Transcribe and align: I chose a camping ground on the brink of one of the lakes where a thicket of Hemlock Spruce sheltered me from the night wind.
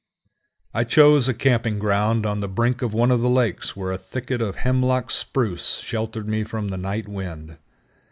I 0.73 0.83
chose 0.83 1.27
a 1.27 1.33
camping 1.35 1.77
ground 1.77 2.25
on 2.25 2.39
the 2.39 2.47
brink 2.47 2.81
of 2.81 2.91
one 2.91 3.11
of 3.11 3.21
the 3.21 3.29
lakes 3.29 3.75
where 3.75 3.91
a 3.91 3.99
thicket 3.99 4.41
of 4.41 4.55
Hemlock 4.55 5.11
Spruce 5.11 5.77
sheltered 5.77 6.27
me 6.27 6.43
from 6.43 6.69
the 6.69 6.77
night 6.77 7.07
wind. 7.07 7.57